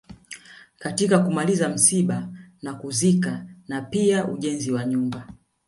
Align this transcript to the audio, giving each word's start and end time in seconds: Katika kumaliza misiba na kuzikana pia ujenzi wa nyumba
Katika 0.79 1.19
kumaliza 1.19 1.69
misiba 1.69 2.29
na 2.61 2.73
kuzikana 2.73 3.81
pia 3.89 4.27
ujenzi 4.27 4.71
wa 4.71 4.85
nyumba 4.85 5.27